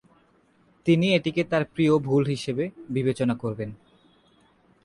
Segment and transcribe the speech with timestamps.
[0.85, 2.63] তিনি এটিকে তার "প্রিয় ভুল" হিসাবে
[2.89, 3.69] বিবেচনা করবেন।